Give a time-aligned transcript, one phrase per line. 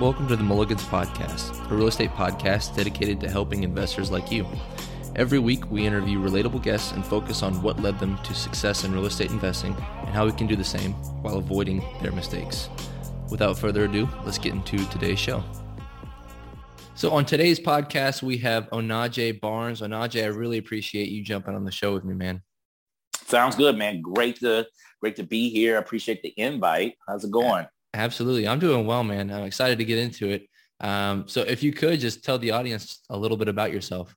[0.00, 4.46] Welcome to the Mulligans Podcast, a real estate podcast dedicated to helping investors like you.
[5.14, 8.94] Every week, we interview relatable guests and focus on what led them to success in
[8.94, 12.70] real estate investing and how we can do the same while avoiding their mistakes.
[13.30, 15.44] Without further ado, let's get into today's show.
[16.94, 19.82] So on today's podcast, we have Onaje Barnes.
[19.82, 22.40] Onaje, I really appreciate you jumping on the show with me, man.
[23.26, 24.00] Sounds good, man.
[24.00, 24.66] Great to
[24.98, 25.76] great to be here.
[25.76, 26.94] I appreciate the invite.
[27.06, 27.66] How's it going?
[27.94, 28.46] Absolutely.
[28.46, 29.30] I'm doing well, man.
[29.30, 30.48] I'm excited to get into it.
[30.80, 34.14] Um, so if you could just tell the audience a little bit about yourself.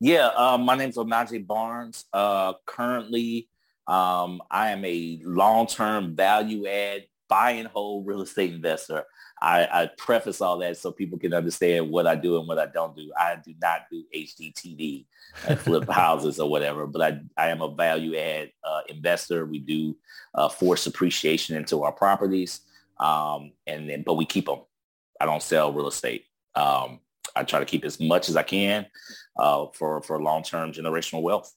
[0.00, 2.04] Yeah, uh, my name is Onaje Barnes.
[2.12, 3.48] Uh, currently,
[3.86, 9.04] um, I am a long-term value add buy and hold real estate investor.
[9.40, 12.66] I, I, preface all that so people can understand what I do and what I
[12.66, 13.12] don't do.
[13.18, 15.04] I do not do HGTV
[15.46, 19.44] and flip houses or whatever, but I, I am a value add uh, investor.
[19.44, 19.96] We do
[20.34, 22.60] uh, force appreciation into our properties.
[22.98, 24.60] Um, and then, but we keep them.
[25.20, 26.24] I don't sell real estate.
[26.54, 27.00] Um,
[27.34, 28.86] I try to keep as much as I can
[29.38, 31.52] uh, for for long term generational wealth.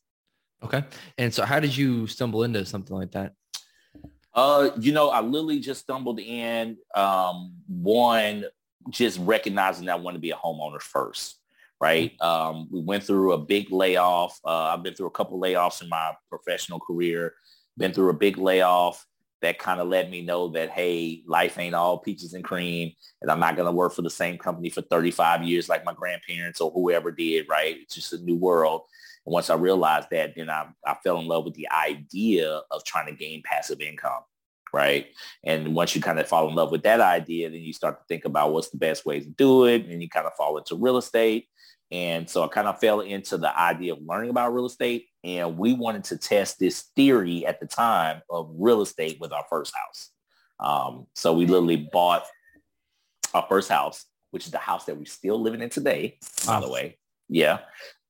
[0.63, 0.83] Okay.
[1.17, 3.33] And so, how did you stumble into something like that?
[4.33, 6.77] Uh, you know, I literally just stumbled in.
[6.95, 8.45] Um, one,
[8.89, 11.37] just recognizing that I want to be a homeowner first.
[11.81, 12.17] Right.
[12.19, 12.57] Mm-hmm.
[12.57, 14.39] Um, we went through a big layoff.
[14.43, 17.35] Uh, I've been through a couple layoffs in my professional career.
[17.77, 19.05] Been through a big layoff
[19.41, 23.29] that kind of let me know that, hey, life ain't all peaches and cream and
[23.29, 26.61] I'm not going to work for the same company for 35 years like my grandparents
[26.61, 27.77] or whoever did, right?
[27.81, 28.83] It's just a new world.
[29.25, 32.83] And once I realized that, then I, I fell in love with the idea of
[32.85, 34.21] trying to gain passive income,
[34.73, 35.07] right?
[35.43, 38.05] And once you kind of fall in love with that idea, then you start to
[38.07, 39.85] think about what's the best way to do it.
[39.85, 41.47] And you kind of fall into real estate.
[41.91, 45.07] And so I kind of fell into the idea of learning about real estate.
[45.23, 49.45] And we wanted to test this theory at the time of real estate with our
[49.49, 50.11] first house.
[50.59, 52.25] Um, so we literally bought
[53.33, 56.69] our first house, which is the house that we're still living in today, by the
[56.69, 56.97] way.
[57.27, 57.59] Yeah.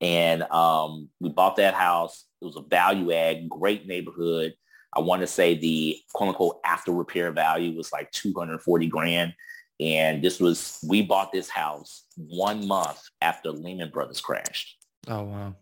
[0.01, 2.25] And um, we bought that house.
[2.41, 4.53] It was a value add, great neighborhood.
[4.93, 9.33] I want to say the quote unquote after repair value was like 240 grand.
[9.79, 14.77] And this was, we bought this house one month after Lehman Brothers crashed.
[15.07, 15.55] Oh, wow.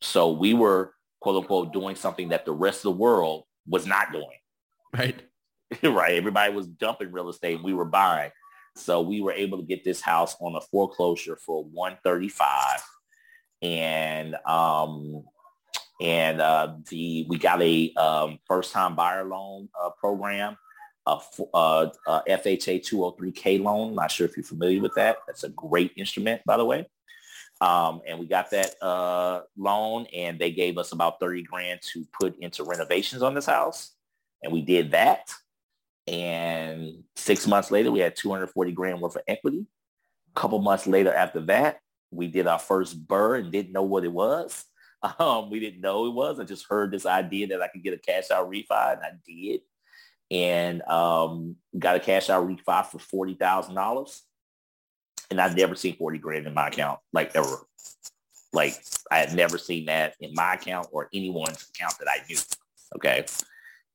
[0.00, 4.12] So we were, quote unquote, doing something that the rest of the world was not
[4.12, 4.38] doing.
[4.94, 5.20] Right.
[5.82, 6.14] right.
[6.14, 7.62] Everybody was dumping real estate.
[7.62, 8.30] We were buying.
[8.76, 12.82] So we were able to get this house on a foreclosure for 135
[13.62, 15.24] and um
[16.00, 20.58] and uh the we got a um first time buyer loan uh, program
[21.06, 21.18] a,
[21.54, 23.94] uh, a FHA 203K loan.
[23.94, 25.18] Not sure if you're familiar with that.
[25.26, 26.86] That's a great instrument, by the way.
[27.60, 32.04] Um, and we got that uh, loan and they gave us about 30 grand to
[32.18, 33.92] put into renovations on this house.
[34.42, 35.32] And we did that.
[36.06, 39.66] And six months later, we had 240 grand worth of equity.
[40.34, 41.80] A couple months later after that,
[42.10, 44.64] we did our first BRRRR and didn't know what it was.
[45.20, 46.40] Um, we didn't know it was.
[46.40, 49.10] I just heard this idea that I could get a cash out refi and I
[49.24, 49.60] did
[50.30, 54.22] and um, got a cash out refi for forty thousand dollars,
[55.30, 57.66] and I've never seen forty grand in my account like ever.
[58.52, 58.74] Like
[59.10, 62.38] I had never seen that in my account or anyone's account that I knew.
[62.96, 63.24] Okay.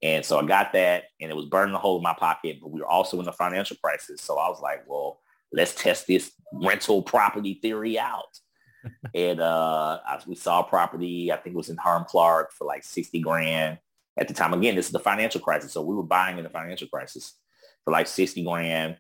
[0.04, 2.72] And so I got that and it was burning a hole in my pocket, but
[2.72, 4.22] we were also in the financial crisis.
[4.22, 5.20] So I was like, well,
[5.52, 8.40] let's test this rental property theory out.
[9.16, 12.84] and uh, we saw a property, I think it was in Hiram Clarke for like
[12.84, 13.78] 60 grand
[14.18, 14.54] at the time.
[14.54, 15.74] Again, this is the financial crisis.
[15.74, 17.38] So we were buying in the financial crisis
[17.84, 18.98] for like 60 grand.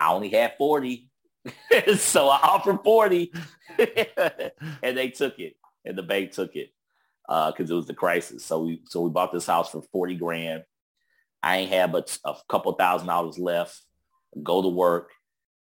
[0.00, 1.08] I only had 40.
[1.96, 3.32] so I offered 40
[4.82, 6.70] and they took it and the bank took it
[7.26, 8.44] because uh, it was the crisis.
[8.44, 10.64] So we, so we bought this house for 40 grand.
[11.42, 13.80] I ain't had but a couple thousand dollars left.
[14.42, 15.10] Go to work,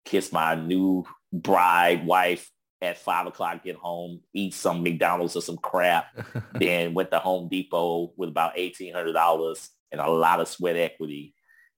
[0.06, 2.50] kiss my new bride, wife,
[2.82, 6.08] at five o'clock, get home, eat some McDonald's or some crap,
[6.54, 10.76] then went to Home Depot with about eighteen hundred dollars and a lot of sweat
[10.76, 11.34] equity.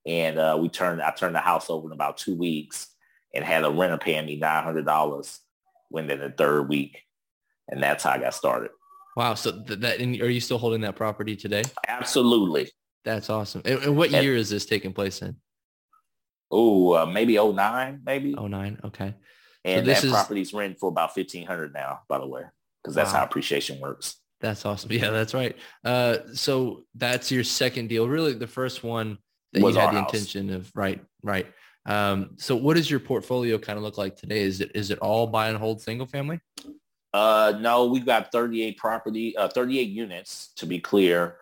[0.05, 2.87] And uh, we turned, I turned the house over in about two weeks
[3.33, 5.39] and had a renter paying me nine hundred dollars
[5.89, 7.01] within the third week,
[7.67, 8.71] and that's how I got started.
[9.15, 9.33] Wow!
[9.33, 11.63] So th- that and are you still holding that property today?
[11.87, 12.69] Absolutely.
[13.03, 13.61] That's awesome.
[13.65, 15.35] And, and what and, year is this taking place in?
[16.51, 18.33] Oh, uh, maybe 09, maybe.
[18.33, 19.15] 09, okay.
[19.63, 22.43] And so that is, property's renting for about fifteen hundred now, by the way,
[22.81, 23.19] because that's wow.
[23.19, 24.17] how appreciation works.
[24.39, 24.91] That's awesome.
[24.91, 25.55] Yeah, that's right.
[25.85, 28.07] Uh, so that's your second deal.
[28.07, 29.17] Really, the first one
[29.53, 30.13] that Was you had the house.
[30.13, 31.47] intention of right, right.
[31.85, 34.41] Um, so what does your portfolio kind of look like today?
[34.41, 36.39] Is it is it all buy and hold single family?
[37.13, 41.37] Uh, no, we've got 38 property, uh, 38 units to be clear,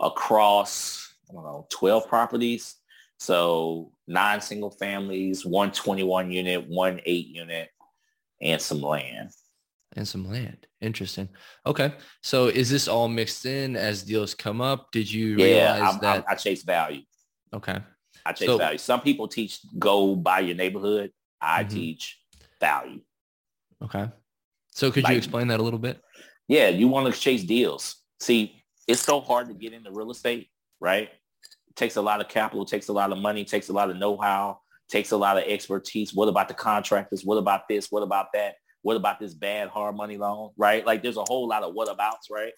[0.00, 2.76] across I don't know 12 properties.
[3.18, 7.68] So nine single families, one 21 unit, one eight unit,
[8.40, 9.30] and some land.
[9.96, 10.66] And some land.
[10.80, 11.28] Interesting.
[11.66, 11.94] Okay.
[12.22, 14.90] So is this all mixed in as deals come up?
[14.92, 16.24] Did you Yeah, realize I, that?
[16.28, 17.02] I, I chase value.
[17.52, 17.78] okay.
[18.26, 18.78] I chase So- value.
[18.78, 21.12] Some people teach go buy your neighborhood.
[21.40, 21.70] I Mhm.
[21.70, 22.20] teach
[22.60, 23.00] value.
[23.82, 24.08] Okay.
[24.72, 26.00] So could Like- you explain that a little bit?
[26.48, 27.96] Yeah, you want to chase deals.
[28.20, 30.50] See, it's so hard to get into real estate,
[30.80, 31.10] right?
[31.78, 34.58] Takes a lot of capital, takes a lot of money, takes a lot of know-how,
[34.88, 36.12] takes a lot of expertise.
[36.12, 37.24] What about the contractors?
[37.24, 37.86] What about this?
[37.88, 38.56] What about that?
[38.82, 40.84] What about this bad hard money loan, right?
[40.84, 42.52] Like there's a whole lot of what abouts, right?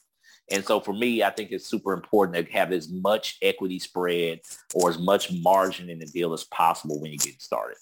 [0.50, 4.40] And so for me, I think it's super important to have as much equity spread
[4.74, 7.76] or as much margin in the deal as possible when you get started,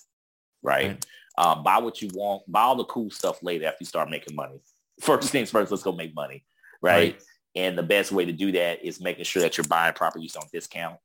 [0.61, 0.88] right?
[0.88, 1.06] Right.
[1.38, 4.35] Um, buy what you want, buy all the cool stuff later after you start making
[4.35, 4.61] money.
[5.00, 6.44] First things first, let's go make money,
[6.82, 7.14] right?
[7.14, 7.23] Right.
[7.55, 10.43] And the best way to do that is making sure that you're buying properties on
[10.52, 10.96] discount,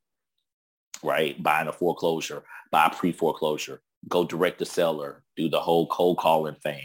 [1.01, 1.41] right?
[1.41, 6.83] Buying a foreclosure, buy pre-foreclosure, go direct to seller, do the whole cold calling thing,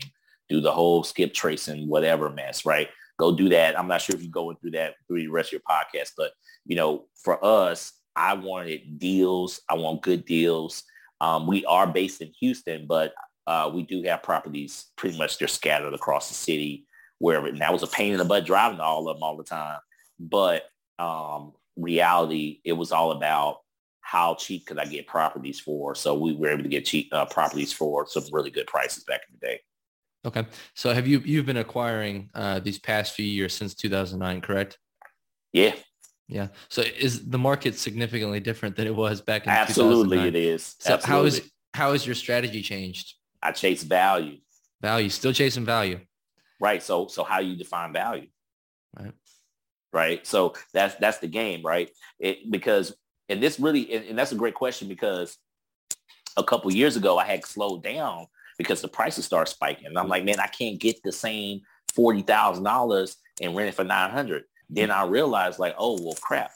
[0.49, 2.89] do the whole skip tracing, whatever mess, right?
[3.19, 3.79] Go do that.
[3.79, 6.33] I'm not sure if you're going through that through the rest of your podcast, but
[6.65, 9.61] you know, for us, I wanted deals.
[9.69, 10.85] I want good deals.
[11.21, 13.13] Um, we are based in Houston, but
[13.47, 16.87] uh, we do have properties pretty much they're scattered across the city,
[17.19, 17.47] wherever.
[17.47, 19.45] And that was a pain in the butt driving to all of them all the
[19.45, 19.79] time.
[20.21, 20.65] But
[20.99, 23.59] um, reality, it was all about
[24.09, 25.95] how cheap could I get properties for?
[25.95, 29.21] So we were able to get cheap uh, properties for some really good prices back
[29.29, 29.61] in the day.
[30.25, 30.47] Okay.
[30.75, 34.79] So have you you've been acquiring uh, these past few years since 2009, correct?
[35.53, 35.75] Yeah,
[36.27, 36.49] Yeah.
[36.71, 40.29] So is the market significantly different than it was back in the absolutely 2009?
[40.29, 40.77] it is.
[40.79, 41.43] So how is
[41.75, 43.15] how has your strategy changed?
[43.43, 44.39] I chase value,
[44.81, 46.01] Value, still chasing value.
[46.61, 46.83] right?
[46.83, 48.29] So so how you define value?
[48.99, 49.13] Right.
[49.93, 50.27] right?
[50.27, 51.91] So that's that's the game, right?
[52.19, 52.95] It because
[53.29, 55.39] and this really and, and that's a great question because
[56.37, 58.27] a couple years ago I had slowed down
[58.57, 61.61] because the prices started spiking, and I'm like, man, I can't get the same
[61.95, 64.45] forty thousand dollars and rent it for nine hundred.
[64.71, 66.53] Then I realized like, oh well, crap.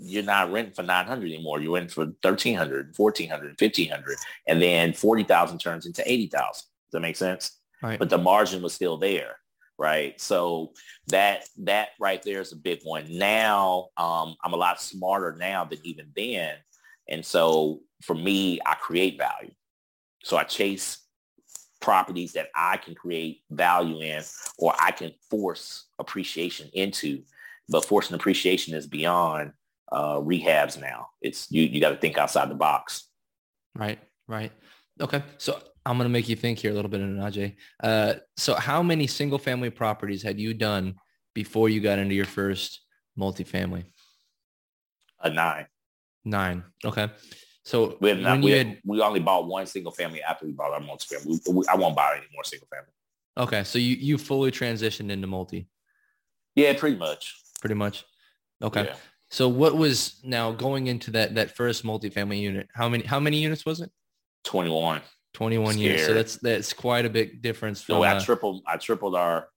[0.00, 1.60] You're not renting for 900 anymore.
[1.60, 4.16] You're renting for 1300, 1400, 1500.
[4.46, 6.40] And then 40,000 turns into 80,000.
[6.40, 7.58] Does that make sense?
[7.82, 7.98] Right.
[7.98, 9.36] but the margin was still there
[9.78, 10.20] right?
[10.20, 10.72] So
[11.06, 13.06] that that right there is a big one.
[13.08, 16.56] Now um, i'm a lot smarter now than even then.
[17.08, 19.52] And so for me i create value.
[20.24, 20.98] So i chase
[21.80, 24.22] properties that i can create value in
[24.58, 27.22] or i can force appreciation into.
[27.68, 29.52] But forcing appreciation is beyond
[29.92, 31.08] uh, rehabs now.
[31.22, 33.08] It's you you got to think outside the box.
[33.74, 34.52] Right, right.
[35.00, 35.22] Okay.
[35.38, 37.56] So I'm going to make you think here a little bit, Najee.
[37.82, 40.96] Uh, so how many single family properties had you done
[41.34, 42.80] before you got into your first
[43.18, 43.84] multifamily?
[45.20, 45.66] a nine
[46.24, 46.62] Nine.
[46.84, 47.08] Okay.
[47.64, 50.52] So We, have not, we, had- had, we only bought one single family after we
[50.52, 51.40] bought our multi-family.
[51.46, 52.92] We, we, I won't buy any more single family.
[53.36, 53.64] okay.
[53.64, 55.68] So you, you fully transitioned into multi
[56.54, 57.34] Yeah, pretty much.
[57.60, 58.04] pretty much.
[58.62, 58.84] Okay.
[58.84, 58.96] Yeah.
[59.30, 62.68] So what was now going into that, that first multifamily unit?
[62.74, 63.90] How many, how many units was it?
[64.48, 65.02] 21.
[65.34, 66.06] 21 units.
[66.06, 69.48] So that's, that's quite a big difference from, So I uh, tripled, I tripled our,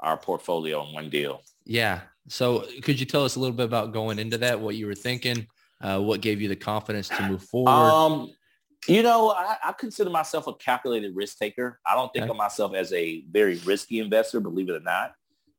[0.00, 1.40] our portfolio in one deal.
[1.64, 2.00] Yeah.
[2.28, 4.94] So could you tell us a little bit about going into that, what you were
[4.94, 5.46] thinking,
[5.80, 7.70] uh, what gave you the confidence to move forward?
[7.70, 8.32] Um,
[8.88, 11.78] you know, I, I consider myself a calculated risk taker.
[11.86, 12.30] I don't think Okay.
[12.30, 15.12] of myself as a very risky investor, believe it or not.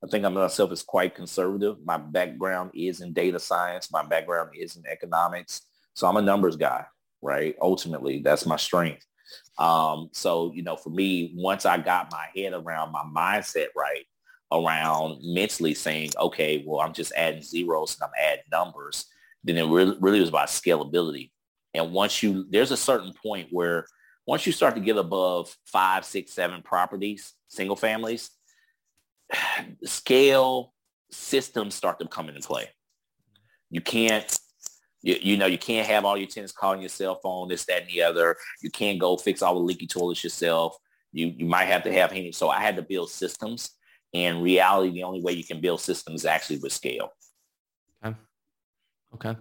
[0.04, 1.78] I think of myself as quite conservative.
[1.84, 3.92] My background is in data science.
[3.92, 5.62] My background is in economics.
[5.94, 6.86] So I'm a numbers guy,
[7.22, 7.56] right?
[7.62, 9.06] Ultimately, that's my strength.
[9.58, 14.06] Um, so, you know, for me, once I got my head around my mindset right,
[14.52, 19.06] around mentally saying, okay, well, I'm just adding zeros and I'm adding numbers,
[19.44, 21.32] then it really, really was about scalability.
[21.74, 23.86] And once you, there's a certain point where
[24.26, 28.32] once you start to get above five, six, seven properties, single families,
[29.84, 30.74] scale
[31.12, 32.70] systems start to come into play.
[33.70, 34.38] You can't,
[35.02, 37.82] you, you know, you can't have all your tenants calling your cell phone, this, that,
[37.82, 38.36] and the other.
[38.62, 40.76] You can't go fix all the leaky toilets yourself.
[41.12, 42.32] You, you might have to have, handy.
[42.32, 43.72] so I had to build systems.
[44.14, 47.10] And reality, the only way you can build systems is actually with scale.
[48.04, 48.18] Okay.
[49.16, 49.36] Okay.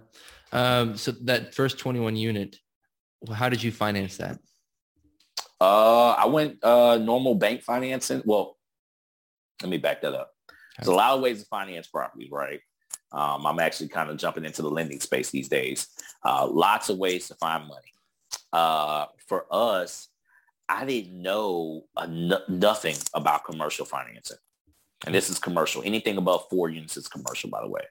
[0.51, 2.57] Um, so that first 21 unit,
[3.21, 4.39] well, how did you finance that?
[5.59, 8.21] Uh, I went uh, normal bank financing.
[8.25, 8.57] Well,
[9.61, 10.31] let me back that up.
[10.77, 12.61] There's a lot of ways to finance property, right?
[13.11, 15.87] Um, I'm actually kind of jumping into the lending space these days.
[16.23, 17.93] Uh, lots of ways to find money.
[18.53, 20.09] Uh, for us,
[20.67, 21.85] I didn't know
[22.47, 24.37] nothing about commercial financing.
[25.05, 25.81] And this is commercial.
[25.83, 27.81] Anything above four units is commercial, by the way.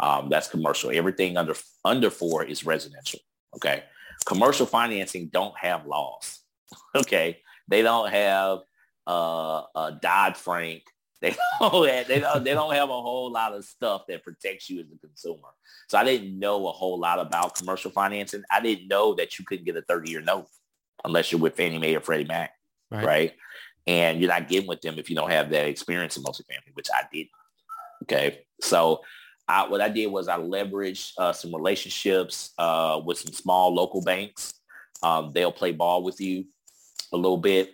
[0.00, 0.90] Um, that's commercial.
[0.92, 3.20] Everything under under four is residential.
[3.56, 3.84] Okay.
[4.26, 6.40] Commercial financing don't have laws.
[6.96, 7.38] okay.
[7.68, 8.60] They don't have
[9.06, 10.82] uh, uh, Dodd Frank.
[11.20, 14.70] They don't, have, they don't they don't have a whole lot of stuff that protects
[14.70, 15.48] you as a consumer.
[15.88, 18.44] So I didn't know a whole lot about commercial financing.
[18.52, 20.46] I didn't know that you couldn't get a 30 year note
[21.04, 22.52] unless you're with Fannie Mae or Freddie Mac,
[22.90, 23.04] right?
[23.04, 23.32] right?
[23.88, 26.88] And you're not getting with them if you don't have that experience in multifamily, which
[26.94, 27.26] I did.
[28.04, 29.00] Okay, so
[29.48, 34.02] I, what I did was I leveraged uh, some relationships uh, with some small local
[34.02, 34.54] banks.
[35.02, 36.44] Um, they'll play ball with you
[37.12, 37.72] a little bit.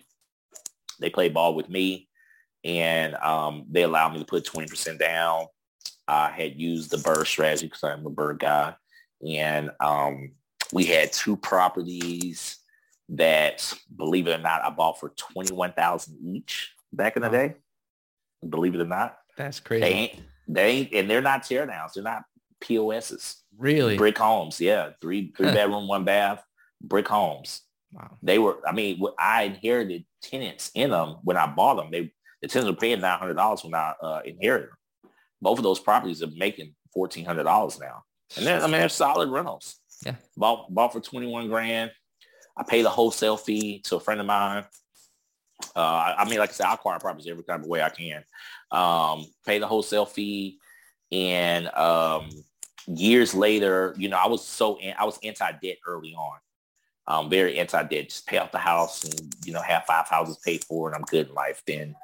[1.00, 2.08] They play ball with me,
[2.64, 5.46] and um, they allowed me to put 20% down.
[6.08, 8.74] I had used the BRRRR strategy because I'm a BRRRR guy,
[9.26, 10.32] and um,
[10.72, 12.58] we had two properties
[13.10, 17.54] that, believe it or not, I bought for 21000 each back in the day.
[18.48, 19.16] Believe it or not.
[19.36, 19.80] That's crazy.
[19.80, 21.92] They ain't, they ain't, and they're not tear downs.
[21.94, 22.24] They're not
[22.60, 23.42] POSs.
[23.56, 23.96] Really?
[23.96, 24.60] Brick homes.
[24.60, 24.90] Yeah.
[25.00, 26.42] Three, three bedroom, one bath,
[26.82, 27.62] brick homes.
[27.92, 28.18] Wow.
[28.22, 31.90] They were, I mean, I inherited tenants in them when I bought them.
[31.90, 32.12] They, the
[32.48, 35.10] tenants were paying $900 when I uh, inherited them.
[35.40, 38.02] Both of those properties are making $1,400 now.
[38.36, 39.76] And then, I mean, they're solid rentals.
[40.04, 40.16] Yeah.
[40.36, 41.90] Bought, bought for 21 grand.
[42.56, 44.64] I pay the wholesale fee to a friend of mine.
[45.74, 48.24] Uh, I mean, like I said, I acquire properties every kind of way I can.
[48.70, 50.58] Um, pay the wholesale fee,
[51.12, 52.28] and um,
[52.86, 56.38] years later, you know, I was so I was anti-debt early on.
[57.06, 58.08] Um, very anti-debt.
[58.08, 61.02] Just pay off the house and you know have five houses paid for, and I'm
[61.02, 61.62] good in life.
[61.66, 61.94] Then,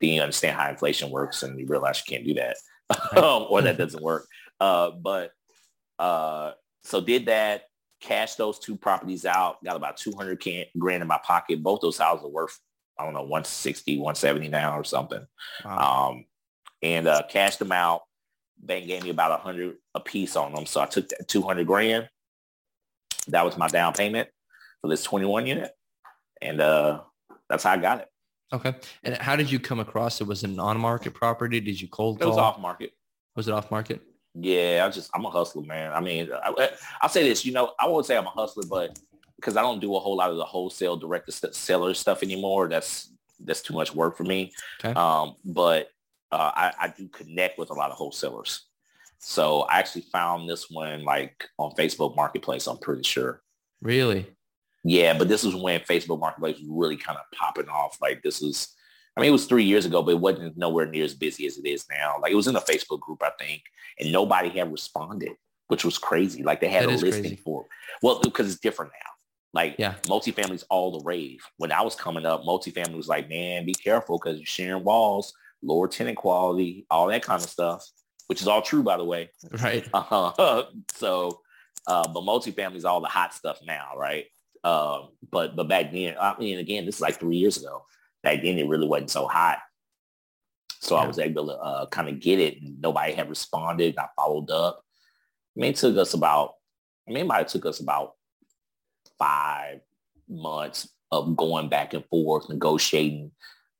[0.00, 2.56] then you understand how inflation works, and you realize you can't do that,
[3.50, 4.26] or that doesn't work.
[4.60, 5.32] Uh, but
[5.98, 6.52] uh,
[6.82, 7.64] so did that
[8.00, 10.42] cashed those two properties out, got about 200
[10.78, 11.62] grand in my pocket.
[11.62, 12.58] Both those houses are worth,
[12.98, 15.26] I don't know, 160, 170 now or something.
[15.64, 16.10] Wow.
[16.10, 16.24] Um,
[16.82, 18.02] and uh, cashed them out.
[18.58, 20.66] Bank gave me about 100 a piece on them.
[20.66, 22.08] So I took that 200 grand.
[23.28, 24.28] That was my down payment
[24.80, 25.72] for this 21 unit.
[26.40, 27.00] And uh,
[27.48, 28.08] that's how I got it.
[28.52, 28.74] Okay.
[29.02, 30.26] And how did you come across it?
[30.26, 31.60] Was it an on-market property?
[31.60, 32.28] Did you cold call?
[32.28, 32.92] It was off-market.
[33.34, 34.02] Was it off-market?
[34.34, 35.92] Yeah, I just I'm a hustler, man.
[35.92, 38.98] I mean, I, will say this, you know, I won't say I'm a hustler, but
[39.36, 42.68] because I don't do a whole lot of the wholesale direct to seller stuff anymore.
[42.68, 44.52] That's that's too much work for me.
[44.82, 44.98] Okay.
[44.98, 45.88] Um, but
[46.32, 48.66] uh, I, I do connect with a lot of wholesalers.
[49.18, 52.66] So I actually found this one like on Facebook Marketplace.
[52.66, 53.42] I'm pretty sure.
[53.80, 54.26] Really?
[54.86, 57.98] Yeah, but this was when Facebook Marketplace was really kind of popping off.
[58.00, 58.76] Like this was
[59.16, 61.56] I mean, it was three years ago, but it wasn't nowhere near as busy as
[61.56, 62.16] it is now.
[62.20, 63.62] Like it was in a Facebook group, I think,
[63.98, 65.32] and nobody had responded,
[65.68, 66.42] which was crazy.
[66.42, 67.36] Like they had that a listing crazy.
[67.36, 67.68] for it.
[68.02, 69.10] Well, because it's different now.
[69.54, 69.94] Like yeah.
[70.02, 71.40] multifamily's all the rave.
[71.56, 75.32] When I was coming up, multifamily was like, man, be careful because you're sharing walls,
[75.62, 77.88] lower tenant quality, all that kind of stuff,
[78.26, 79.30] which is all true, by the way.
[79.62, 79.88] Right.
[79.94, 80.64] Uh-huh.
[80.94, 81.40] so,
[81.86, 84.26] uh, but multifamily is all the hot stuff now, right?
[84.66, 87.84] Uh, but but back then, I mean, again, this is like three years ago
[88.26, 89.58] back then it really wasn't so hot.
[90.80, 91.02] So yeah.
[91.02, 92.60] I was able to uh, kind of get it.
[92.60, 93.96] And nobody had responded.
[93.96, 94.82] I followed up.
[95.56, 96.54] I mean, it took us about,
[97.08, 98.14] I mean, it might have took us about
[99.16, 99.78] five
[100.28, 103.30] months of going back and forth, negotiating,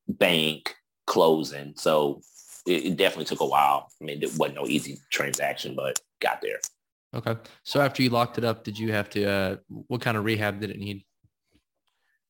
[0.09, 0.77] bank,
[1.09, 1.75] closing.
[1.77, 2.21] So
[2.65, 3.89] it, it definitely took a while.
[4.01, 6.61] I mean, it wasn't no easy transaction, but got there.
[7.17, 7.37] Okay.
[7.63, 10.61] So after you locked it up, did you have to, uh, what kind of rehab
[10.61, 11.05] did it need?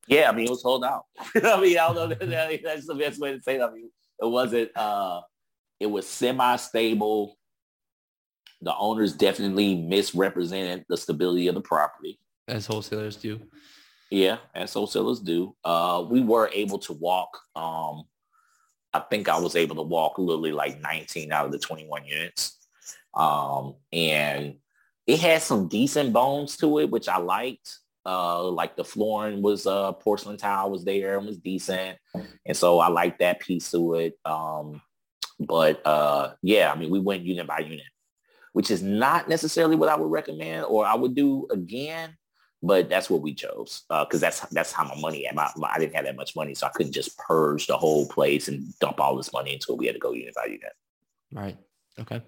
[0.07, 1.03] Yeah, I mean, it was sold out.
[1.35, 2.57] I mean, I don't know.
[2.63, 3.69] That's the best way to say that.
[3.69, 3.91] I mean,
[4.21, 5.21] it wasn't, uh,
[5.79, 7.37] it was semi-stable.
[8.61, 12.17] The owners definitely misrepresented the stability of the property.
[12.47, 13.41] As wholesalers do.
[14.09, 15.53] Yeah, as wholesalers do.
[15.65, 17.37] Uh, we were able to walk.
[17.55, 18.03] Um,
[18.93, 22.57] I think I was able to walk literally like 19 out of the 21 units.
[23.13, 24.55] Um, and
[25.07, 27.79] it had some decent bones to it, which I liked.
[28.05, 31.97] Uh, like the flooring was uh, porcelain tile was there and was decent,
[32.45, 34.17] and so I liked that piece to it.
[34.23, 34.81] Um,
[35.39, 37.81] but uh, yeah, I mean, we went unit by unit,
[38.53, 42.15] which is not necessarily what I would recommend or I would do again.
[42.63, 45.27] But that's what we chose because uh, that's that's how my money.
[45.33, 48.47] My, I didn't have that much money, so I couldn't just purge the whole place
[48.47, 49.77] and dump all this money into it.
[49.77, 50.73] We had to go unit by unit.
[51.31, 51.57] Right.
[51.99, 52.21] Okay.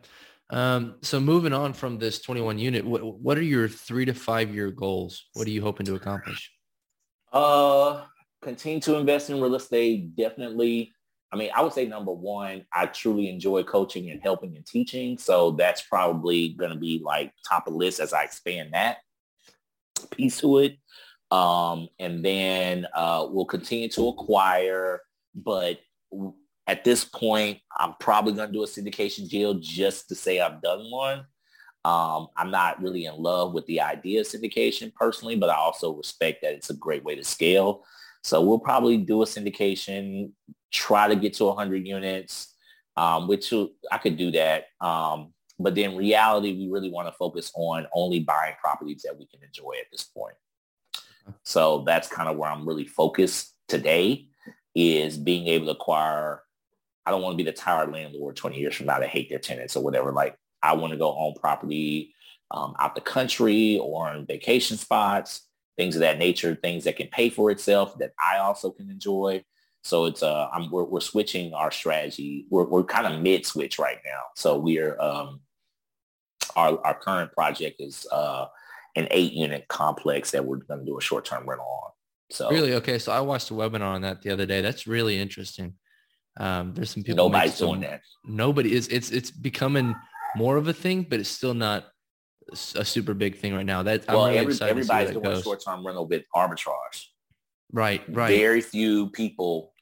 [0.51, 4.53] Um, so moving on from this 21 unit, what, what are your three to five
[4.53, 5.29] year goals?
[5.33, 6.51] What are you hoping to accomplish?
[7.31, 8.05] Uh,
[8.41, 10.15] continue to invest in real estate.
[10.15, 10.91] Definitely.
[11.31, 15.17] I mean, I would say number one, I truly enjoy coaching and helping and teaching.
[15.19, 18.97] So that's probably going to be like top of list as I expand that
[20.11, 20.77] piece to it.
[21.29, 25.01] Um, and then uh, we'll continue to acquire,
[25.35, 25.79] but
[26.69, 30.61] at this point, I'm probably going to do a syndication deal just to say I've
[30.61, 31.25] done one.
[31.83, 35.95] Um, I'm not really in love with the idea of syndication personally, but I also
[35.95, 37.83] respect that it's a great way to scale.
[38.23, 40.31] So we'll probably do a syndication,
[40.71, 42.53] try to get to 100 units,
[42.95, 43.51] um, which
[43.91, 44.65] I could do that.
[44.79, 49.25] Um, but then reality, we really want to focus on only buying properties that we
[49.25, 50.35] can enjoy at this point.
[51.43, 54.27] So that's kind of where I'm really focused today
[54.75, 56.43] is being able to acquire.
[57.09, 59.39] I don't want to be the tired landlord 20 years from now to hate their
[59.39, 60.11] tenants or whatever.
[60.11, 62.13] Like I want to go own property
[62.51, 67.07] um, out the country or in vacation spots, things of that nature, things that can
[67.07, 69.43] pay for itself that I also can enjoy.
[69.83, 72.45] So it's uh, I'm, we're, we're switching our strategy.
[72.51, 74.21] We're, we're kind of mid switch right now.
[74.35, 75.39] So we're um,
[76.55, 78.45] our our current project is uh,
[78.95, 81.91] an eight unit complex that we're going to do a short term rental on.
[82.29, 82.99] So really, okay.
[82.99, 84.61] So I watched a webinar on that the other day.
[84.61, 85.73] That's really interesting.
[86.39, 87.29] Um, there's some people.
[87.29, 88.01] Nobody's doing that.
[88.25, 88.87] Nobody is.
[88.87, 89.95] It's it's becoming
[90.35, 91.87] more of a thing, but it's still not
[92.75, 93.83] a super big thing right now.
[93.83, 97.05] That well, really every, everybody's doing short term rental with arbitrage.
[97.71, 98.35] Right, right.
[98.35, 99.73] Very few people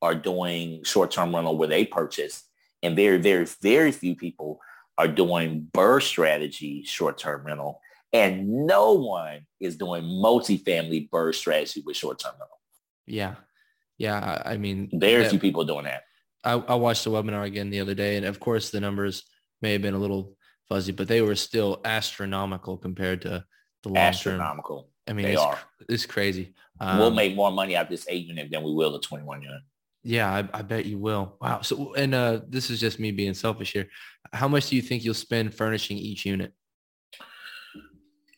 [0.00, 2.44] are doing short term rental where they purchase,
[2.82, 4.60] and very, very, very few people
[4.98, 7.80] are doing BRRRR strategy short term rental
[8.12, 12.58] and no one is doing multifamily BRRRR strategy with short-term rental.
[13.06, 13.36] Yeah.
[14.02, 14.42] Yeah.
[14.44, 16.02] I mean, very few people doing that.
[16.42, 19.22] I, I watched the webinar again the other day, and of course the numbers
[19.60, 20.36] may have been a little
[20.68, 23.44] fuzzy, but they were still astronomical compared to
[23.84, 24.88] the long astronomical.
[25.06, 25.58] I mean, they it's, are.
[25.88, 26.52] It's crazy.
[26.80, 29.42] Um, we'll make more money out of this eight unit than we will the 21
[29.42, 29.62] unit.
[30.02, 31.36] Yeah, I, I, bet you will.
[31.40, 31.60] Wow.
[31.60, 33.86] So, and uh, this is just me being selfish here.
[34.32, 36.52] How much do you think you'll spend furnishing each unit?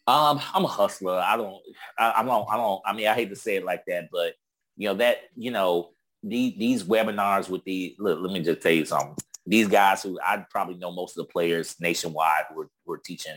[0.07, 1.19] Um, I'm a hustler.
[1.19, 1.57] I don't,
[1.99, 4.35] I, I don't, I don't, I mean, I hate to say it like that, but
[4.77, 5.91] you know, that, you know,
[6.23, 9.17] these, these webinars with the, look, let me just tell you something.
[9.47, 12.99] These guys who I probably know most of the players nationwide who are, who are
[12.99, 13.37] teaching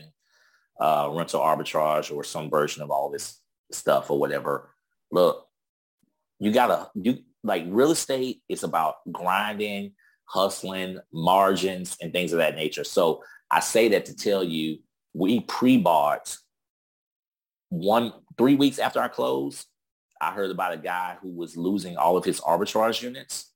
[0.80, 3.40] uh, rental arbitrage or some version of all this
[3.72, 4.70] stuff or whatever.
[5.10, 5.46] Look,
[6.38, 9.92] you gotta, you like real estate is about grinding,
[10.24, 12.84] hustling, margins and things of that nature.
[12.84, 14.78] So I say that to tell you,
[15.14, 16.36] we pre-bought
[17.70, 19.66] one three weeks after our closed,
[20.20, 23.52] I heard about a guy who was losing all of his arbitrage units.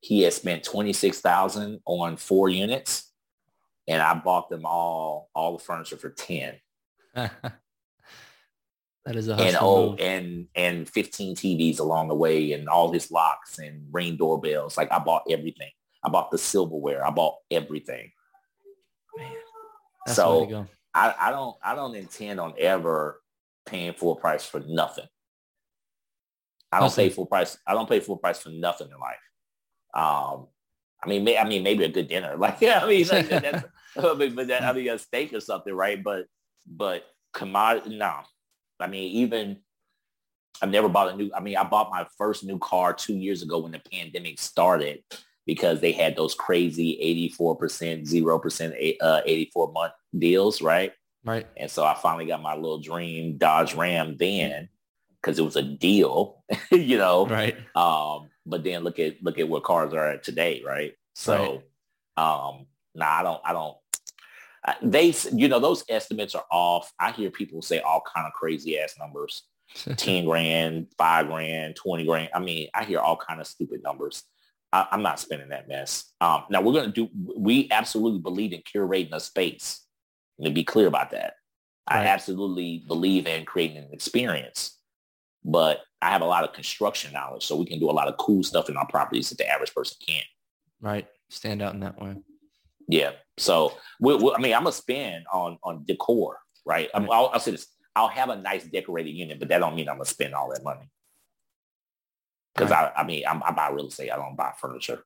[0.00, 3.12] He had spent twenty six thousand on four units,
[3.86, 6.54] and I bought them all all the furniture for ten.
[7.14, 7.32] that
[9.06, 13.58] is a and oh and and fifteen TVs along the way, and all his locks
[13.58, 14.76] and ring doorbells.
[14.76, 15.70] Like I bought everything.
[16.04, 17.04] I bought the silverware.
[17.04, 18.12] I bought everything.
[19.16, 19.34] Man,
[20.14, 23.20] so I, I don't I don't intend on ever
[23.66, 25.06] paying full price for nothing.
[26.70, 27.56] I don't pay full price.
[27.66, 29.16] I don't pay full price for nothing in life.
[29.94, 30.48] Um,
[31.02, 32.36] I mean, may, I mean, maybe a good dinner.
[32.38, 36.02] Like, yeah, I mean, like, that's, but that, I mean, a steak or something, right?
[36.02, 36.26] But,
[36.66, 38.20] but commodity, no.
[38.80, 39.58] I mean, even
[40.60, 41.30] I've never bought a new.
[41.34, 45.02] I mean, I bought my first new car two years ago when the pandemic started
[45.46, 46.98] because they had those crazy
[47.30, 50.92] 84%, 0%, uh, 84 month deals, right?
[51.24, 51.46] Right.
[51.56, 54.68] And so I finally got my little dream Dodge Ram then
[55.20, 57.26] because it was a deal, you know.
[57.26, 57.56] Right.
[57.74, 60.94] Um, but then look at look at what cars are at today, right?
[61.14, 61.62] So
[62.16, 62.48] right.
[62.48, 63.76] um nah, I don't I don't
[64.82, 66.92] they you know those estimates are off.
[66.98, 69.44] I hear people say all kind of crazy ass numbers.
[69.96, 72.30] 10 grand, five grand, 20 grand.
[72.34, 74.24] I mean, I hear all kind of stupid numbers.
[74.72, 76.10] I, am not spending that mess.
[76.22, 79.84] Um, now we're going to do, we absolutely believe in curating a space
[80.42, 81.34] to be clear about that.
[81.90, 82.00] Right.
[82.00, 84.77] I absolutely believe in creating an experience,
[85.44, 88.16] but I have a lot of construction knowledge, so we can do a lot of
[88.16, 90.26] cool stuff in our properties that the average person can't.
[90.80, 91.06] Right.
[91.28, 92.16] Stand out in that way.
[92.88, 93.12] Yeah.
[93.36, 96.88] So, we, we, I mean, I'm gonna spend on on decor, right?
[96.94, 97.08] right.
[97.10, 99.96] I'll, I'll say this: I'll have a nice decorated unit, but that don't mean I'm
[99.96, 100.88] gonna spend all that money.
[102.54, 102.92] Because right.
[102.96, 104.10] I, I mean, I'm, I buy real estate.
[104.10, 105.04] I don't buy furniture.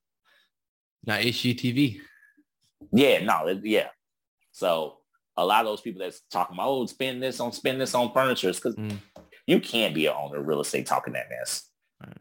[1.04, 2.00] Not HGTV.
[2.92, 3.24] Yeah.
[3.24, 3.60] No.
[3.62, 3.88] yeah.
[4.52, 4.98] So
[5.36, 8.12] a lot of those people that's talking about, oh, spend this on spend this on
[8.12, 8.96] furniture because mm.
[9.52, 11.68] You can't be an owner of real estate talking that mess.
[12.00, 12.16] Right.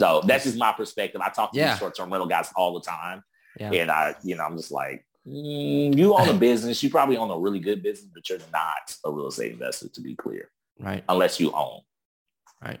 [0.00, 1.20] So that's just my perspective.
[1.20, 1.78] I talk to yeah.
[1.78, 3.22] short-term rental guys all the time.
[3.58, 3.70] Yeah.
[3.72, 6.82] And I, you know, I'm just like, mm, you own a business.
[6.82, 10.00] You probably own a really good business, but you're not a real estate investor to
[10.00, 10.50] be clear.
[10.80, 11.04] Right.
[11.08, 11.80] Unless you own.
[12.62, 12.80] Right.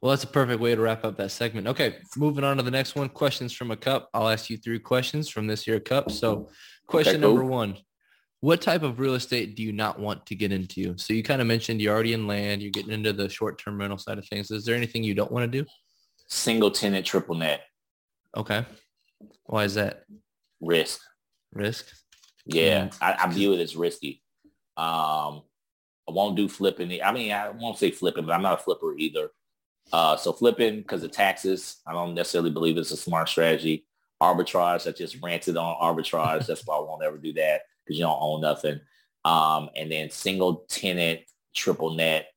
[0.00, 1.66] Well, that's a perfect way to wrap up that segment.
[1.66, 3.08] Okay, moving on to the next one.
[3.08, 4.08] Questions from a cup.
[4.14, 6.10] I'll ask you three questions from this here cup.
[6.10, 6.50] So
[6.86, 7.34] question okay, cool.
[7.34, 7.76] number one
[8.40, 10.96] what type of real estate do you not want to get into?
[10.96, 13.98] So you kind of mentioned you're already in land, you're getting into the short-term rental
[13.98, 14.50] side of things.
[14.50, 15.68] Is there anything you don't want to do?
[16.28, 17.62] Single tenant, triple net.
[18.36, 18.64] Okay.
[19.44, 20.04] Why is that?
[20.60, 21.00] Risk.
[21.52, 21.86] Risk.
[22.46, 22.98] Yeah, mm.
[23.00, 24.22] I, I, view it as risky.
[24.76, 25.42] Um,
[26.08, 27.02] I won't do flipping.
[27.02, 29.30] I mean, I won't say flipping, but I'm not a flipper either.
[29.92, 33.86] Uh, so flipping because of taxes, I don't necessarily believe it's a smart strategy.
[34.22, 36.46] Arbitrage, I just ranted on arbitrage.
[36.46, 38.80] That's why I won't ever do that because you don't own nothing.
[39.24, 41.20] Um, and then single tenant,
[41.54, 42.28] triple net,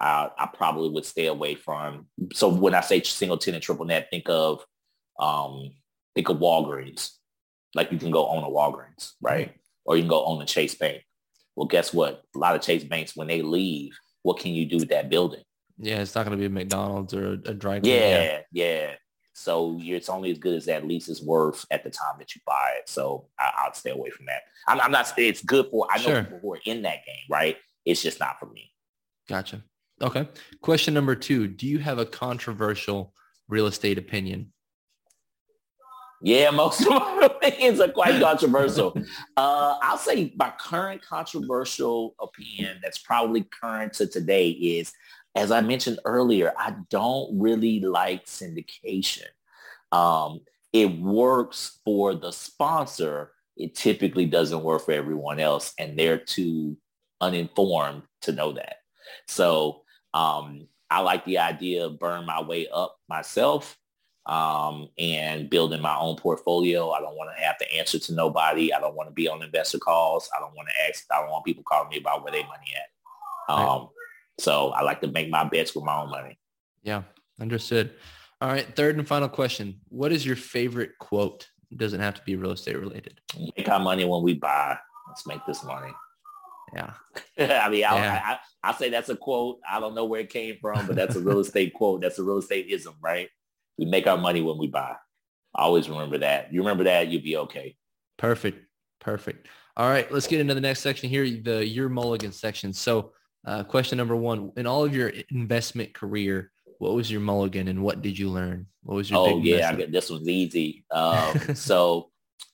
[0.00, 2.06] uh, I probably would stay away from.
[2.32, 4.64] So when I say single tenant, triple net, think of
[5.18, 5.70] um,
[6.14, 7.12] think of Walgreens.
[7.74, 9.54] Like you can go own a Walgreens, right?
[9.84, 11.02] Or you can go own a Chase Bank.
[11.56, 12.22] Well, guess what?
[12.34, 15.42] A lot of Chase banks, when they leave, what can you do with that building?
[15.78, 17.94] Yeah, it's not going to be a McDonald's or a, a dry clean.
[17.94, 18.94] Yeah, yeah.
[19.40, 22.42] So it's only as good as that lease is worth at the time that you
[22.46, 22.88] buy it.
[22.90, 24.42] So I, will stay away from that.
[24.68, 25.12] I'm, I'm, not.
[25.16, 25.86] It's good for.
[25.90, 26.24] I know sure.
[26.24, 27.56] people who are in that game, right?
[27.86, 28.70] It's just not for me.
[29.28, 29.64] Gotcha.
[30.02, 30.28] Okay.
[30.60, 33.14] Question number two: Do you have a controversial
[33.48, 34.52] real estate opinion?
[36.22, 38.94] Yeah, most of my opinions are quite controversial.
[39.38, 44.92] uh, I'll say my current controversial opinion that's probably current to today is,
[45.34, 49.26] as I mentioned earlier, I don't really like syndication.
[49.92, 50.40] Um,
[50.72, 53.32] it works for the sponsor.
[53.56, 56.76] It typically doesn't work for everyone else, and they're too
[57.20, 58.76] uninformed to know that.
[59.28, 59.82] So
[60.14, 63.76] um, I like the idea of burn my way up myself
[64.26, 66.90] um, and building my own portfolio.
[66.90, 68.72] I don't want to have to answer to nobody.
[68.72, 70.28] I don't want to be on investor calls.
[70.36, 71.04] I don't want to ask.
[71.10, 73.54] I don't want people calling me about where they money at.
[73.54, 73.88] Um.
[74.40, 76.38] So I like to make my bets with my own money.
[76.82, 77.02] Yeah,
[77.40, 77.92] understood.
[78.40, 79.80] All right, third and final question.
[79.88, 81.46] What is your favorite quote?
[81.70, 83.20] It doesn't have to be real estate related.
[83.56, 84.78] Make our money when we buy.
[85.08, 85.92] Let's make this money.
[86.74, 86.92] Yeah.
[87.38, 88.22] I mean, I, yeah.
[88.24, 89.58] I, I, I say that's a quote.
[89.68, 92.00] I don't know where it came from, but that's a real estate quote.
[92.00, 93.28] That's a real estate ism, right?
[93.76, 94.96] We make our money when we buy.
[95.54, 96.52] always remember that.
[96.52, 97.76] You remember that, you'll be okay.
[98.16, 98.66] Perfect.
[99.00, 99.48] Perfect.
[99.76, 102.72] All right, let's get into the next section here, the your mulligan section.
[102.72, 103.12] So
[103.44, 107.82] uh, question number one, in all of your investment career, what was your mulligan and
[107.82, 108.66] what did you learn?
[108.82, 110.84] What was your Oh yeah, this was easy.
[110.92, 112.10] Um, so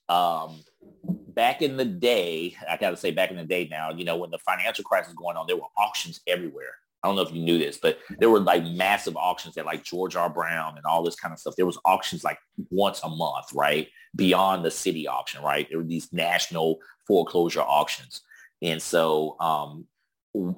[0.08, 0.62] um,
[1.04, 4.16] back in the day, I got to say back in the day now, you know,
[4.16, 6.74] when the financial crisis was going on, there were auctions everywhere.
[7.02, 9.84] I don't know if you knew this, but there were like massive auctions at like
[9.84, 10.28] George R.
[10.28, 11.54] Brown and all this kind of stuff.
[11.56, 12.38] There was auctions like
[12.70, 13.86] once a month, right?
[14.16, 15.68] Beyond the city auction, right?
[15.68, 18.22] There were these national foreclosure auctions.
[18.60, 19.86] And so um,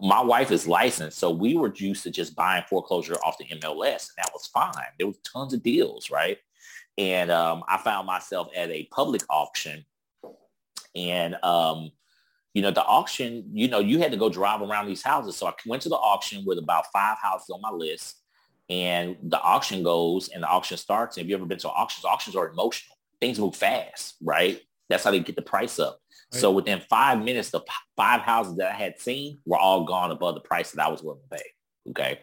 [0.00, 4.10] my wife is licensed, so we were used to just buying foreclosure off the MLS,
[4.10, 4.72] and that was fine.
[4.98, 6.38] There was tons of deals, right?
[6.96, 9.84] And um, I found myself at a public auction,
[10.96, 11.92] and um,
[12.54, 15.36] you know, the auction, you know, you had to go drive around these houses.
[15.36, 18.16] So I went to the auction with about five houses on my list
[18.70, 21.16] and the auction goes and the auction starts.
[21.16, 22.04] And Have you ever been to auctions?
[22.04, 22.96] Auctions are emotional.
[23.20, 24.60] Things move fast, right?
[24.88, 25.98] That's how they get the price up.
[26.32, 26.40] Right.
[26.40, 27.60] So within five minutes, the
[27.96, 31.02] five houses that I had seen were all gone above the price that I was
[31.02, 31.44] willing to pay.
[31.90, 32.18] Okay.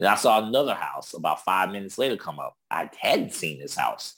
[0.00, 2.54] And I saw another house about five minutes later come up.
[2.70, 4.14] I hadn't seen this house.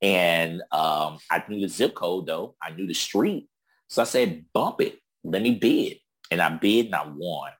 [0.00, 2.54] And um, I knew the zip code though.
[2.62, 3.48] I knew the street.
[3.88, 4.98] So I said, bump it.
[5.24, 5.98] Let me bid.
[6.30, 7.50] And I bid and I won.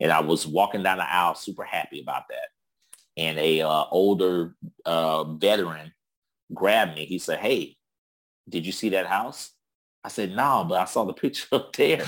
[0.00, 2.48] And I was walking down the aisle super happy about that.
[3.16, 4.54] And a uh, older
[4.86, 5.92] uh, veteran
[6.54, 7.04] grabbed me.
[7.04, 7.76] He said, hey,
[8.48, 9.50] did you see that house?
[10.04, 12.04] I said, no, but I saw the picture up there.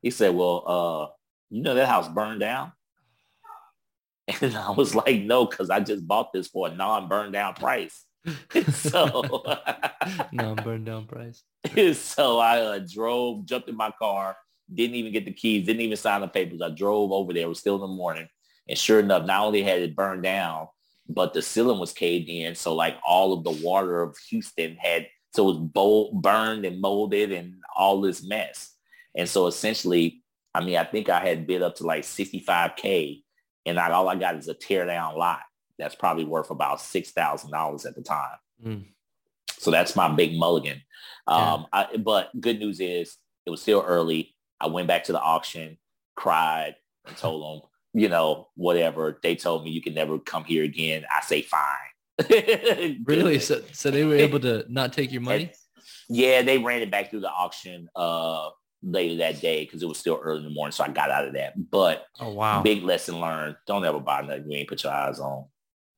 [0.00, 1.14] He said, well, uh,
[1.50, 2.72] you know that house burned down?
[4.40, 8.04] And I was like, no, because I just bought this for a non-burned down price.
[8.72, 9.42] so
[10.32, 11.42] non-burned down price.
[11.98, 14.36] so I uh, drove, jumped in my car,
[14.72, 16.62] didn't even get the keys, didn't even sign the papers.
[16.62, 17.44] I drove over there.
[17.44, 18.28] It was still in the morning.
[18.68, 20.68] And sure enough, not only had it burned down,
[21.08, 22.54] but the ceiling was caved in.
[22.54, 26.80] So like all of the water of Houston had, so it was bold, burned and
[26.80, 28.74] molded and all this mess.
[29.16, 30.22] And so essentially,
[30.54, 33.22] I mean, I think I had bid up to like 65K
[33.64, 35.40] and I, all I got is a tear down lot.
[35.78, 38.36] That's probably worth about $6,000 at the time.
[38.64, 38.84] Mm.
[39.58, 40.82] So that's my big mulligan.
[41.26, 41.66] Um.
[41.72, 43.16] I, but good news is
[43.46, 44.34] it was still early.
[44.60, 45.78] I went back to the auction,
[46.16, 46.74] cried,
[47.06, 49.18] and told them, you know, whatever.
[49.22, 51.04] They told me you can never come here again.
[51.10, 51.91] I say fine.
[53.04, 53.38] really?
[53.38, 55.44] So, so they were able to not take your money?
[55.44, 55.52] And,
[56.08, 58.50] yeah, they ran it back through the auction uh,
[58.82, 60.72] later that day because it was still early in the morning.
[60.72, 61.54] So I got out of that.
[61.70, 65.20] But oh wow, big lesson learned: don't ever buy nothing you ain't put your eyes
[65.20, 65.46] on.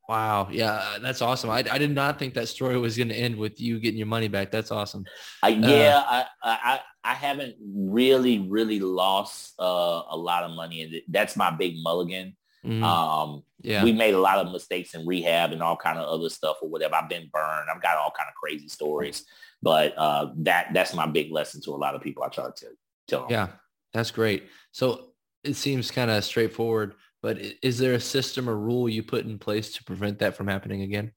[0.09, 0.49] Wow.
[0.51, 1.51] Yeah, that's awesome.
[1.51, 4.07] I, I did not think that story was going to end with you getting your
[4.07, 4.51] money back.
[4.51, 5.05] That's awesome.
[5.43, 10.83] Uh, yeah, I, I, I haven't really, really lost uh, a lot of money.
[10.83, 12.37] And that's my big mulligan.
[12.65, 12.83] Mm.
[12.83, 13.85] Um, yeah.
[13.85, 16.69] we made a lot of mistakes in rehab and all kind of other stuff or
[16.69, 16.95] whatever.
[16.95, 17.69] I've been burned.
[17.71, 19.25] I've got all kind of crazy stories,
[19.63, 22.23] but uh, that that's my big lesson to a lot of people.
[22.23, 22.67] I try to
[23.07, 23.31] tell them.
[23.31, 23.49] Yeah,
[23.93, 24.45] that's great.
[24.73, 25.11] So
[25.43, 29.39] it seems kind of straightforward, but is there a system or rule you put in
[29.39, 31.13] place to prevent that from happening again?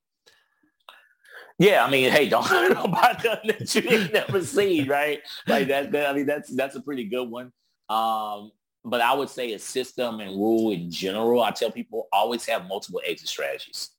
[1.59, 5.19] Yeah, I mean, hey, don't, don't buy nothing that you ain't never seen, right?
[5.47, 7.51] Like that, that, I mean, that's that's a pretty good one.
[7.89, 8.51] Um,
[8.89, 11.43] but I would say a system and rule in general.
[11.43, 13.89] I tell people always have multiple exit strategies.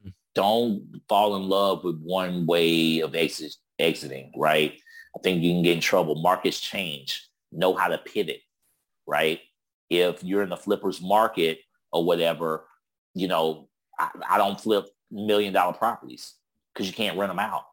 [0.00, 0.10] Mm-hmm.
[0.34, 4.80] Don't fall in love with one way of exit, exiting, right?
[5.14, 6.22] I think you can get in trouble.
[6.22, 7.28] Markets change.
[7.52, 8.40] Know how to pivot,
[9.06, 9.40] right?
[9.90, 11.58] If you're in the flippers market
[11.92, 12.66] or whatever,
[13.14, 16.34] you know, I, I don't flip million dollar properties
[16.72, 17.64] because you can't rent them out,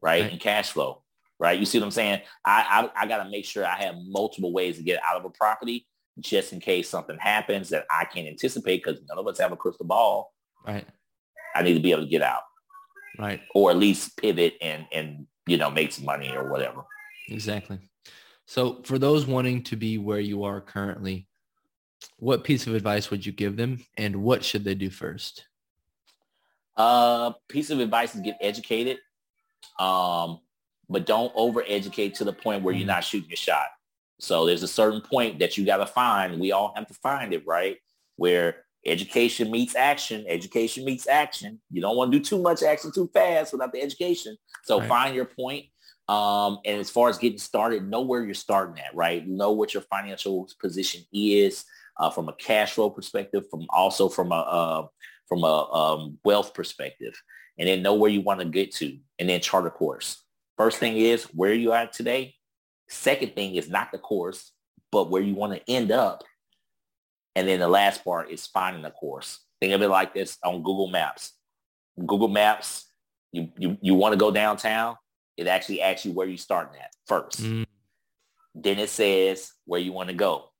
[0.00, 0.22] right?
[0.22, 0.30] right?
[0.30, 1.02] And cash flow,
[1.40, 1.58] right?
[1.58, 2.20] You see what I'm saying?
[2.44, 5.24] I, I, I got to make sure I have multiple ways to get out of
[5.24, 5.86] a property
[6.20, 9.56] just in case something happens that I can't anticipate because none of us have a
[9.56, 10.32] crystal ball.
[10.66, 10.86] Right.
[11.54, 12.42] I need to be able to get out.
[13.18, 13.40] Right.
[13.54, 16.82] Or at least pivot and, and, you know, make some money or whatever.
[17.28, 17.78] Exactly.
[18.46, 21.28] So for those wanting to be where you are currently,
[22.18, 25.46] what piece of advice would you give them and what should they do first?
[26.76, 28.98] Uh, piece of advice is get educated,
[29.78, 30.40] um,
[30.88, 32.88] but don't over educate to the point where you're mm-hmm.
[32.88, 33.68] not shooting your shot.
[34.18, 36.40] So there's a certain point that you got to find.
[36.40, 37.76] We all have to find it, right?
[38.16, 40.24] Where education meets action.
[40.28, 41.60] Education meets action.
[41.70, 44.36] You don't want to do too much action too fast without the education.
[44.64, 44.88] So right.
[44.88, 45.66] find your point.
[46.08, 49.26] Um, and as far as getting started, know where you're starting at, right?
[49.26, 51.64] Know what your financial position is
[51.98, 54.86] uh, from a cash flow perspective, from also from a uh,
[55.28, 57.20] from a um, wealth perspective,
[57.58, 60.22] and then know where you want to get to, and then chart a course.
[60.56, 62.36] First thing is where you at today.
[62.88, 64.52] Second thing is not the course,
[64.92, 66.22] but where you want to end up.
[67.34, 69.40] And then the last part is finding the course.
[69.60, 71.32] Think of it like this on Google Maps.
[71.98, 72.88] Google Maps,
[73.32, 74.96] you, you, you want to go downtown,
[75.36, 77.42] it actually asks you where you're starting at first.
[77.42, 77.66] Mm.
[78.54, 80.50] Then it says where you want to go,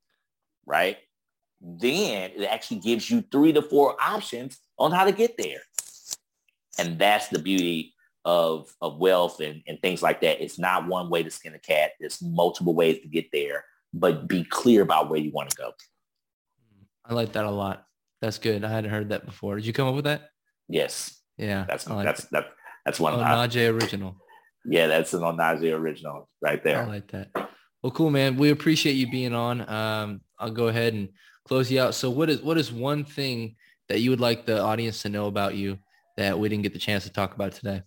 [0.67, 0.99] right?
[1.61, 5.61] Then it actually gives you three to four options on how to get there.
[6.79, 7.95] And that's the beauty
[8.27, 10.43] of, of wealth and, and things like that.
[10.43, 11.93] It's not one way to skin a cat.
[12.01, 15.73] There's multiple ways to get there, but be clear about where you want to go.
[17.05, 17.87] I like that a lot.
[18.21, 18.65] That's good.
[18.65, 19.55] I hadn't heard that before.
[19.55, 20.31] Did you come up with that?
[20.69, 21.21] Yes.
[21.39, 21.67] Yeah.
[21.69, 22.49] That's like that's that.
[22.85, 23.15] that's one.
[23.15, 24.17] Oh, Najee original.
[24.69, 26.83] Yeah, that's an Onaje original right there.
[26.83, 27.31] I like that.
[27.85, 28.37] Well, cool, man.
[28.37, 29.61] We appreciate you being on.
[29.71, 31.11] Um, I'll go ahead and
[31.47, 31.95] close you out.
[31.95, 33.55] So what is what is one thing
[33.89, 35.79] that you would like the audience to know about you
[36.17, 37.85] that we didn't get the chance to talk about today?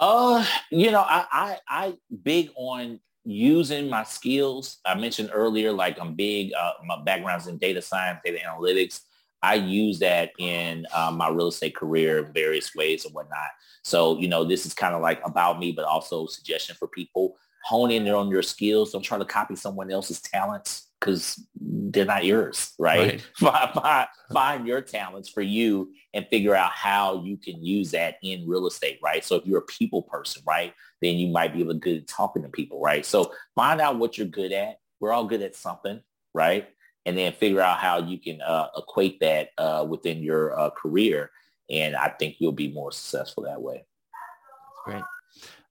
[0.00, 4.78] Uh, you know, I, I, I big on using my skills.
[4.86, 9.02] I mentioned earlier, like I'm big, uh, my background's in data science, data analytics.
[9.42, 13.50] I use that in uh, my real estate career in various ways and whatnot.
[13.84, 17.36] So, you know, this is kind of like about me, but also suggestion for people.
[17.66, 18.92] Hone in on your skills.
[18.92, 23.22] Don't try to copy someone else's talents because they're not yours, right?
[23.40, 23.70] right.
[23.72, 28.46] Find, find, your talents for you and figure out how you can use that in
[28.46, 29.24] real estate, right?
[29.24, 32.06] So if you're a people person, right, then you might be able to good at
[32.06, 33.04] talking to people, right?
[33.04, 34.76] So find out what you're good at.
[35.00, 36.02] We're all good at something,
[36.34, 36.68] right?
[37.06, 41.30] And then figure out how you can uh, equate that uh, within your uh, career.
[41.70, 43.84] And I think you'll be more successful that way.
[43.84, 45.04] That's great.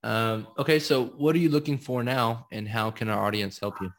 [0.01, 3.79] Um, okay, so what are you looking for now and how can our audience help
[3.81, 3.91] you?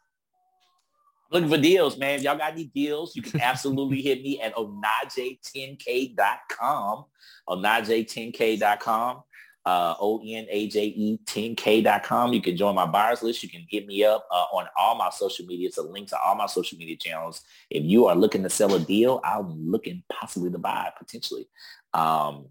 [1.31, 2.19] Looking for deals, man.
[2.19, 7.05] If y'all got any deals, you can absolutely hit me at onaje10k.com.
[7.49, 9.23] Onaje10k.com.
[9.67, 12.33] Uh, O-N-A-J-E 10K.com.
[12.33, 13.43] You can join my buyers list.
[13.43, 15.69] You can hit me up uh, on all my social media.
[15.69, 17.43] It's a link to all my social media channels.
[17.69, 21.47] If you are looking to sell a deal, I'm looking possibly to buy potentially.
[21.93, 22.47] Um,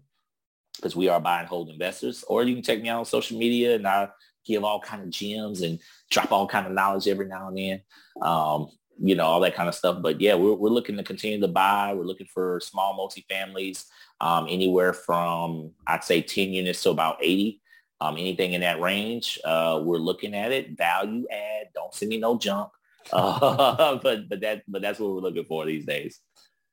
[0.76, 2.24] because we are buy and hold investors.
[2.26, 4.08] Or you can check me out on social media and I
[4.44, 5.78] give all kind of gems and
[6.10, 7.82] drop all kind of knowledge every now and then.
[8.22, 8.68] Um,
[9.02, 10.02] you know, all that kind of stuff.
[10.02, 11.94] But yeah, we're, we're looking to continue to buy.
[11.94, 13.86] We're looking for small multifamilies,
[14.20, 17.60] um, anywhere from, I'd say 10 units to about 80.
[18.02, 20.76] Um, anything in that range, uh, we're looking at it.
[20.76, 21.68] Value add.
[21.74, 22.70] Don't send me no junk.
[23.12, 26.18] Uh, but but that but that's what we're looking for these days.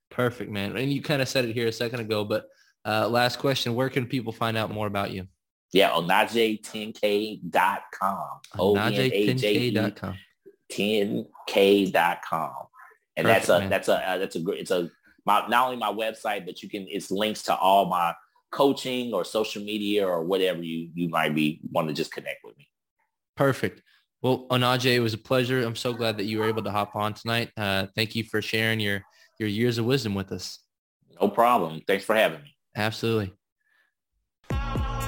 [0.09, 0.77] Perfect, man.
[0.77, 2.47] And you kind of said it here a second ago, but
[2.85, 5.27] uh, last question: Where can people find out more about you?
[5.73, 8.39] Yeah, onaje10k.com.
[8.57, 10.15] Onaje10k.com.
[10.71, 12.67] 10k.com.
[13.15, 13.69] And Perfect, that's a man.
[13.69, 14.89] that's a uh, that's a great it's a
[15.25, 18.13] my not only my website, but you can it's links to all my
[18.51, 22.57] coaching or social media or whatever you you might be want to just connect with
[22.57, 22.67] me.
[23.35, 23.81] Perfect.
[24.21, 25.63] Well, Onaje, it was a pleasure.
[25.63, 27.51] I'm so glad that you were able to hop on tonight.
[27.55, 29.03] Uh, thank you for sharing your
[29.39, 30.59] your years of wisdom with us.
[31.19, 31.81] No problem.
[31.87, 32.55] Thanks for having me.
[32.75, 33.33] Absolutely.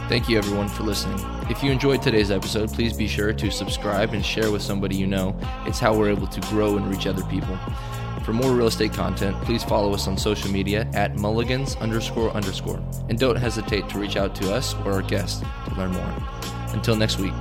[0.09, 1.23] Thank you, everyone, for listening.
[1.51, 5.05] If you enjoyed today's episode, please be sure to subscribe and share with somebody you
[5.05, 5.37] know.
[5.67, 7.55] It's how we're able to grow and reach other people.
[8.23, 12.81] For more real estate content, please follow us on social media at mulligans underscore underscore.
[13.07, 16.15] And don't hesitate to reach out to us or our guests to learn more.
[16.73, 17.33] Until next week.